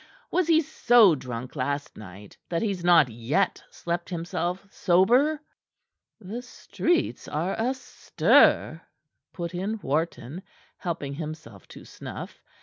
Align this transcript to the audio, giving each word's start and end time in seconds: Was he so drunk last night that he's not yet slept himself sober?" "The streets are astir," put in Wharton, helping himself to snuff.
Was 0.31 0.47
he 0.47 0.61
so 0.61 1.13
drunk 1.13 1.55
last 1.55 1.95
night 1.95 2.35
that 2.49 2.63
he's 2.63 2.83
not 2.83 3.07
yet 3.09 3.63
slept 3.69 4.09
himself 4.09 4.65
sober?" 4.71 5.39
"The 6.19 6.41
streets 6.41 7.27
are 7.27 7.53
astir," 7.53 8.81
put 9.31 9.53
in 9.53 9.79
Wharton, 9.83 10.41
helping 10.79 11.13
himself 11.13 11.67
to 11.67 11.85
snuff. 11.85 12.41